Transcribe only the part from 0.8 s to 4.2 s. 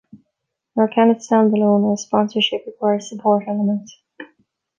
can it stand alone, as sponsorship requires support elements.